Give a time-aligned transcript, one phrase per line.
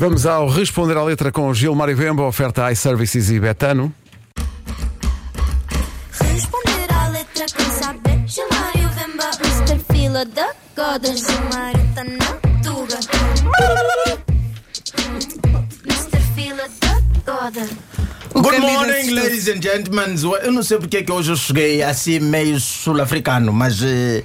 [0.00, 3.92] Vamos ao responder à letra com Gilmar e Vemba, oferta iServices e Betano.
[6.10, 9.78] Responder à letra com saber Gilmário Vemba Mr.
[9.92, 12.32] Fila da Goda Gilmário tá na
[12.62, 12.98] tuga
[15.84, 16.20] Mr.
[16.34, 17.68] Fila da Goda
[18.32, 20.14] Good morning, ladies and gentlemen.
[20.42, 24.24] Eu não sei porque é que hoje eu cheguei assim meio sul-africano, mas eh,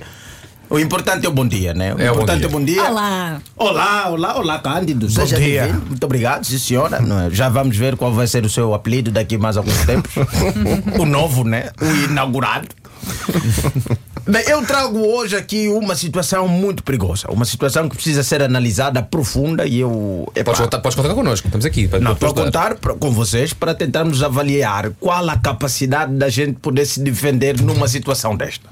[0.76, 1.94] o importante é o bom dia, né?
[1.94, 2.46] O É o bom importante dia.
[2.46, 2.84] é o bom dia.
[2.84, 3.42] Olá.
[3.56, 5.10] Olá, olá, olá, Cândido.
[5.10, 5.64] Seja dia.
[5.64, 5.86] bem-vindo.
[5.88, 6.98] Muito obrigado, sim, senhora.
[6.98, 7.30] É?
[7.34, 10.12] Já vamos ver qual vai ser o seu apelido daqui mais alguns tempos.
[11.00, 11.70] o novo, né?
[11.82, 12.68] O inaugurado.
[14.28, 17.30] Bem, eu trago hoje aqui uma situação muito perigosa.
[17.30, 20.28] Uma situação que precisa ser analisada profunda e eu.
[20.34, 21.88] epá, Podes contar, podes contar connosco, estamos aqui.
[21.88, 22.70] Para, não, para estou a ajudar.
[22.70, 27.62] contar pra- com vocês para tentarmos avaliar qual a capacidade da gente poder se defender
[27.62, 28.68] numa situação desta.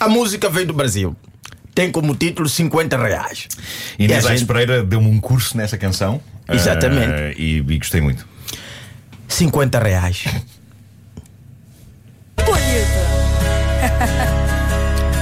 [0.00, 1.14] A música veio do Brasil.
[1.78, 3.46] Tem como título 50 reais.
[3.96, 6.20] Inês E a Aires gente- Pereira deu-me um curso nessa canção.
[6.48, 7.12] Exatamente.
[7.12, 8.26] eh, e, e gostei muito.
[9.28, 10.24] 50 reais.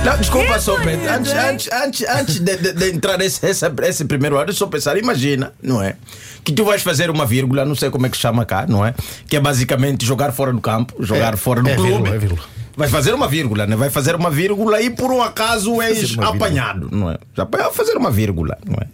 [0.02, 1.10] Não, desculpa só, Pedro.
[1.12, 4.96] Antes, antes, antes, antes de, de- de entrar nesse, essa, esse primeiro ano, só pensar,
[4.96, 5.96] imagina, não é?
[6.44, 8.94] Que tu vais fazer uma vírgula, não sei como é que chama cá, não é?
[9.28, 11.90] Que é basicamente jogar fora do campo, jogar fora do é clube.
[11.90, 12.55] vírgula, é vírgula.
[12.76, 13.74] Vai fazer uma vírgula, né?
[13.74, 17.18] Vai fazer uma vírgula e por um acaso és apanhado, não é?
[17.34, 18.86] Já vai fazer uma vírgula, não é?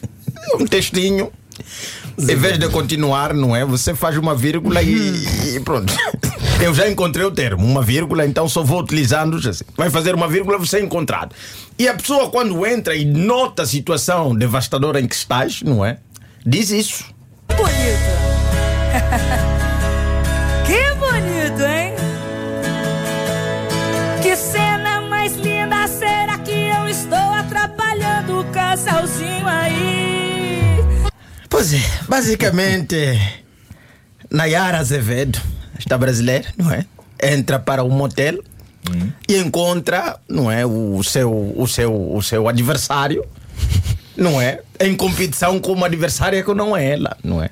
[0.53, 1.33] É um textinho.
[2.19, 3.65] Em vez de continuar, não é?
[3.65, 5.93] Você faz uma vírgula e, e pronto.
[6.61, 9.65] Eu já encontrei o termo, uma vírgula, então só vou utilizando assim.
[9.77, 11.35] Vai fazer uma vírgula, você é encontrado.
[11.77, 15.99] E a pessoa, quando entra e nota a situação devastadora em que estás, não é?
[16.47, 17.05] Diz isso.
[17.49, 17.73] Bonito.
[29.47, 30.71] aí?
[31.49, 32.97] Pois é, basicamente,
[34.31, 35.41] Nayara Azevedo,
[35.79, 36.87] esta brasileira, não é?
[37.23, 38.39] Entra para um motel
[39.29, 43.25] e encontra, não é, o seu, o seu, o seu adversário,
[44.17, 44.61] não é?
[44.81, 47.51] Em competição com uma adversária que não é ela, não é?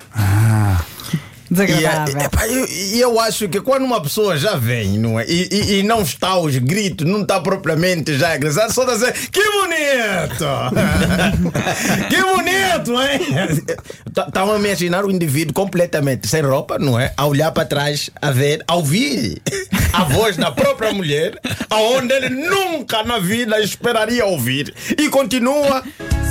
[1.51, 2.21] E, Desagradável.
[2.21, 5.27] é- epá, eu, e eu acho que quando uma pessoa já vem, não é?
[5.27, 9.43] E, e- e não está aos gritos, não está propriamente já agressado, só dizer que
[9.43, 10.47] bonito!
[12.09, 13.65] que bonito, hein?
[14.27, 17.13] Estão a imaginar o indivíduo completamente sem roupa, não é?
[17.17, 19.43] A olhar para trás, a ver, a ouvir
[19.93, 21.37] a voz da própria mulher,
[21.69, 24.73] aonde ele nunca na vida esperaria ouvir.
[24.97, 25.83] E continua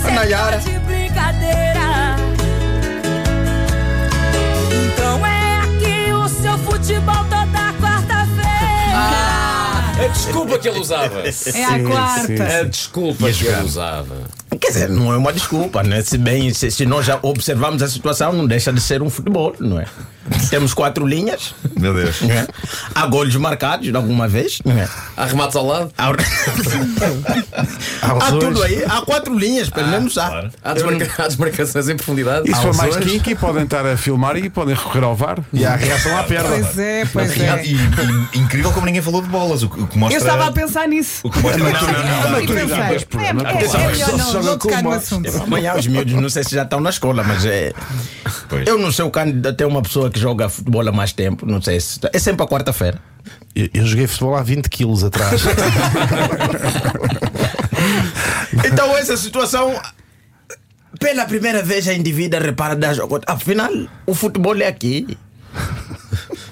[0.05, 0.59] a Nayara.
[0.59, 1.88] de brincadeira.
[10.09, 11.21] Desculpa que ele usava.
[11.21, 12.59] é a quarta.
[12.59, 14.15] A desculpa que ele usava.
[14.59, 16.01] Quer dizer, não é uma desculpa, né?
[16.01, 19.55] Se bem, se, se nós já observamos a situação, não deixa de ser um futebol,
[19.59, 19.85] não é?
[20.49, 22.21] Temos quatro linhas, Meu Deus.
[22.23, 22.47] é?
[22.93, 24.87] Há golos marcados alguma vez, não é?
[25.17, 26.09] Há remates ao lado, Há,
[28.01, 30.27] há tudo aí, há quatro linhas, pelo menos há.
[30.27, 30.51] claro.
[30.63, 32.49] há, desmarca- há desmarcações em profundidade.
[32.49, 35.39] E se for mais kinky, podem estar a filmar e podem recorrer ao VAR.
[35.53, 36.49] E há a reação à perda.
[36.49, 37.63] Pois é, pois é.
[37.65, 39.63] e- e- incrível como ninguém falou de bolas.
[39.63, 40.17] O, que- o que mostra.
[40.19, 41.21] Eu estava a pensar nisso.
[41.23, 44.91] O que mostra Não, não, não, é, é, é Atenção, melhor não, não tocar no
[44.91, 45.29] assunto.
[45.43, 47.73] Amanhã os miúdos, não sei se já estão na escola, mas é.
[48.65, 51.61] Eu não sei o candidato é uma pessoa que joga futebol há mais tempo, não
[51.61, 51.99] sei se.
[52.13, 52.99] É sempre a quarta-feira.
[53.55, 55.41] Eu, eu joguei futebol há 20 quilos atrás.
[58.65, 59.79] Então essa situação
[60.99, 63.19] pela primeira vez a indivídua repara da jogo.
[63.25, 63.71] Afinal,
[64.05, 65.17] o futebol é aqui.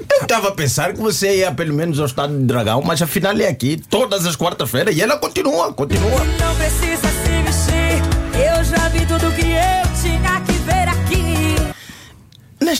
[0.09, 3.37] Eu estava a pensar que você ia pelo menos ao estado de dragão, mas afinal
[3.37, 6.23] é aqui, todas as quartas-feiras, e ela continua, continua.
[6.39, 8.01] Não precisa se vestir.
[8.33, 10.36] Eu já vi tudo que eu tinha.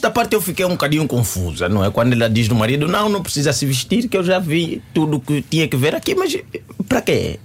[0.07, 1.91] Nesta parte eu fiquei um bocadinho confusa, não é?
[1.91, 5.19] Quando ela diz do marido, não, não precisa se vestir, que eu já vi tudo
[5.19, 6.34] que tinha que ver aqui, mas
[6.88, 7.38] para quê?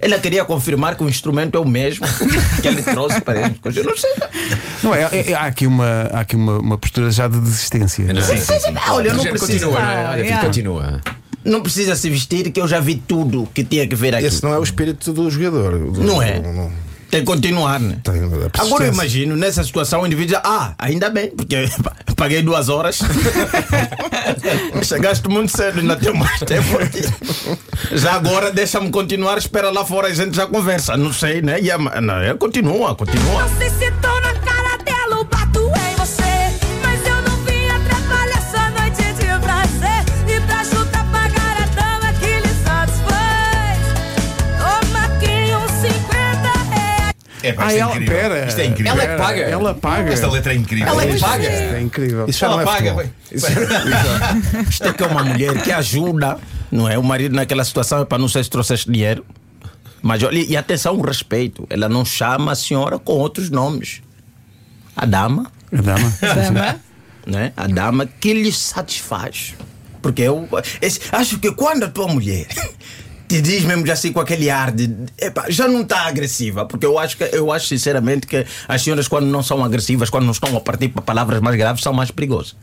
[0.00, 2.06] Ela queria confirmar que o instrumento é o mesmo
[2.62, 3.58] que ele trouxe para ele.
[3.74, 4.10] Eu não sei.
[4.82, 8.06] Não é, é- é- há aqui, uma, há aqui uma, uma postura já de desistência.
[8.22, 8.74] Sim, sim, sim.
[8.76, 9.24] Ah, olha, não.
[9.24, 10.08] Continua, não é?
[10.10, 10.46] Olha, Yeah.
[10.46, 11.00] continua.
[11.44, 14.26] Não precisa se vestir, que eu já vi tudo que tinha que ver aqui.
[14.26, 15.90] Esse não é o espírito do jogador.
[15.90, 16.38] Do- Não é?
[16.40, 16.70] não-
[17.14, 17.98] Tem que continuar, né?
[18.02, 18.50] Tem persistência.
[18.62, 21.68] Agora eu imagino, nessa situação, o indivíduo diz, ah, ainda bem, porque
[22.16, 22.98] paguei duas horas.
[24.82, 27.02] Chegaste muito cedo, ainda tem mais tempo aqui.
[27.92, 30.96] Já agora deixa-me continuar, espera lá fora, a gente já conversa.
[30.96, 31.60] Não sei, né?
[31.60, 33.44] E a, não, é, continua, continua.
[47.64, 48.16] Pá, Ah, Isto é ela, incrível.
[48.16, 48.46] pera.
[48.46, 48.92] Isto é incrível.
[48.92, 49.40] Ela é que paga.
[49.42, 50.12] Ela paga.
[50.12, 50.86] Esta letra é incrível.
[50.88, 51.44] Ela é que Isto paga.
[51.48, 52.26] É incrível.
[52.28, 53.10] Isso não Ela é paga, bem.
[54.68, 56.38] Isto é que é uma mulher que ajuda,
[56.70, 56.98] não é?
[56.98, 59.24] O marido naquela situação é para não sei se trouxeste dinheiro.
[60.02, 61.66] Mas olha, e atenção, o respeito.
[61.70, 64.02] Ela não chama a senhora com outros nomes.
[64.96, 66.12] A dama, A dama.
[66.20, 66.80] Dama.
[67.26, 67.52] né?
[67.56, 69.54] A dama que lhe satisfaz.
[70.02, 70.46] Porque eu
[70.82, 72.46] esse- acho que quando a tua mulher
[73.28, 76.86] te diz mesmo já assim com aquele ar de epá, já não está agressiva, porque
[76.86, 80.32] eu acho que eu acho sinceramente que as senhoras quando não são agressivas, quando não
[80.32, 82.56] estão a partir para palavras mais graves, são mais perigosas.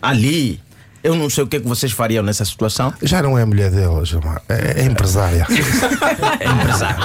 [0.00, 0.60] Ali,
[1.02, 2.92] eu não sei o que é que vocês fariam nessa situação.
[3.02, 4.42] Já não é mulher dela, Gilmar.
[4.48, 5.46] É, é empresária.
[6.40, 7.04] É empresário.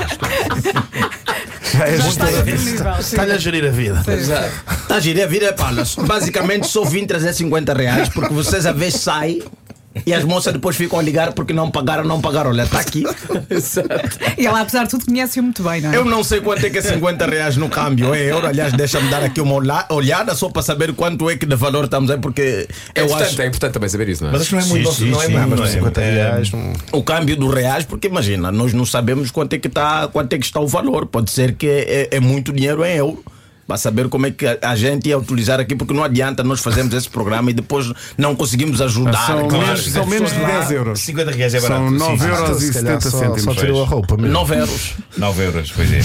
[1.73, 2.99] Já é.
[2.99, 4.03] Está-lhe a gerir a vida.
[4.07, 5.71] Está a girar a vida, é pá,
[6.05, 9.41] basicamente só vim trazer 50 reais porque vocês a vez saem
[10.05, 12.49] e as moças depois ficam a ligar porque não pagaram, não pagaram.
[12.51, 13.03] Olha, está aqui.
[14.37, 15.95] E ela, apesar de tudo, conhece-o muito bem, não é?
[15.97, 18.47] Eu não sei quanto é que é 50 reais no câmbio, é euro.
[18.47, 21.85] Aliás, deixa-me dar aqui uma olha- olhada só para saber quanto é que de valor
[21.85, 24.33] estamos aí, porque É eu importante, acho é importante também saber isso, não é?
[24.33, 24.91] Mas acho que não é muito.
[24.93, 25.69] Sim, não é mas não por é?
[25.69, 26.51] 50 É, reais.
[26.51, 30.33] não- o câmbio dos reais, porque imagina, nós não sabemos quanto é que está, quanto
[30.33, 31.05] é que está o valor.
[31.05, 33.23] Pode ser que é, é muito dinheiro em euro.
[33.67, 36.93] Para saber como é que a, gente ia utilizar aqui, porque não adianta nós fazermos
[36.93, 39.25] esse programa e depois não conseguimos ajudar.
[39.25, 39.65] São Claro.
[39.65, 40.99] menos- são menos de 10 euros.
[40.99, 41.81] 50 reais é barato.
[41.81, 42.29] São sim, 9 sim.
[42.29, 43.43] euros e Se calhar 70 só, cêntimos.
[43.43, 44.33] só tirou a roupa mesmo.
[44.33, 44.93] 9 euros.
[45.17, 46.01] 9 euros, pois é.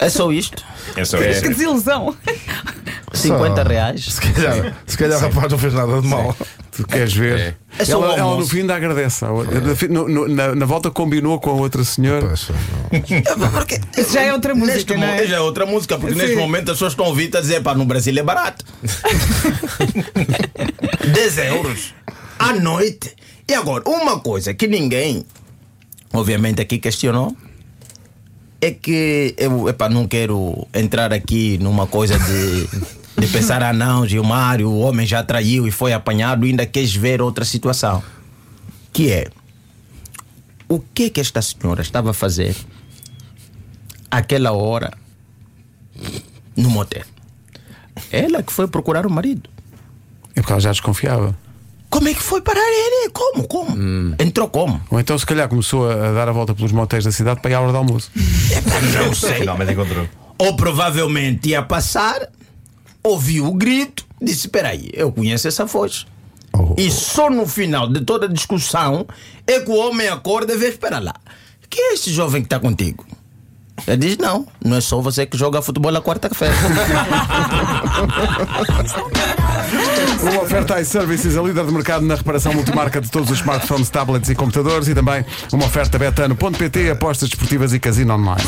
[0.00, 0.62] É só isto.
[0.96, 1.40] É só isso.
[1.42, 2.14] Que desilusão.
[3.12, 4.04] 50 reais.
[4.12, 6.36] Se calhar, se calhar o rapaz não fez nada de mal.
[6.76, 7.38] Tu queres ver?
[7.38, 7.54] É.
[7.88, 9.24] É Ela, ela no fim ainda agradece.
[9.88, 12.26] No- no- na, na volta combinou com a outra senhora.
[12.26, 13.50] Pois, não.
[13.52, 15.26] Porque Isso já é outra música, Neste não é?
[15.26, 16.20] já é outra música, porque Sim.
[16.20, 18.64] neste momento as pessoas estão e a dizer, pá, no Brasil é barato.
[21.12, 21.94] 10 euros
[22.38, 23.14] à noite.
[23.48, 25.24] E agora, uma coisa que ninguém,
[26.12, 27.36] obviamente, aqui questionou
[28.60, 32.68] é que eu epá, não quero entrar aqui numa coisa de,
[33.20, 37.20] de pensar, ah não, Gilmário, o homem já traiu e foi apanhado, ainda queres ver
[37.20, 38.02] outra situação.
[38.92, 39.28] Que é
[40.68, 42.54] o que que esta senhora estava a fazer
[44.10, 44.92] aquela hora
[46.56, 47.04] no motel?
[48.10, 49.50] Ela que foi procurar o marido.
[50.34, 51.36] É porque ela já desconfiava.
[51.90, 53.10] Como é que foi parar ele?
[53.10, 53.48] Como?
[53.48, 54.14] Como?
[54.20, 54.80] Entrou como?
[54.90, 57.54] Ou então, se calhar, começou a dar a volta pelos motéis da cidade para ir
[57.54, 58.12] à hora do almoço.
[58.96, 59.40] Não sei.
[59.40, 60.08] Finalmente encontrou.
[60.38, 62.28] Ou provavelmente ia passar,
[63.02, 66.06] ouviu o grito, disse: Peraí, eu conheço essa voz.
[66.52, 66.74] Oh.
[66.76, 69.06] E só no final de toda a discussão
[69.46, 71.14] é que o homem acorda e vê: Espera lá,
[71.68, 73.06] quem é esse jovem que está contigo?
[73.86, 76.54] Ele diz: Não, não é só você que joga futebol na quarta-feira.
[80.22, 84.28] Uma oferta iServices, a líder de mercado na reparação multimarca de todos os smartphones, tablets
[84.28, 88.44] e computadores e também uma oferta betano.pt, apostas desportivas e casino online.